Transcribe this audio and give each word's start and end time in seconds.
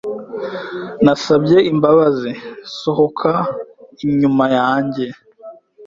Nasabye 1.03 1.57
imbabazi, 1.71 2.31
sohoka 2.79 3.31
inyuma 4.09 4.45
yanjye. 4.57 5.05